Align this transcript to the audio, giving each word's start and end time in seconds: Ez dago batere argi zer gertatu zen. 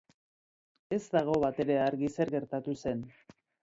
Ez 0.97 1.03
dago 1.17 1.37
batere 1.45 1.79
argi 1.85 2.13
zer 2.19 2.37
gertatu 2.39 2.79
zen. 2.85 3.09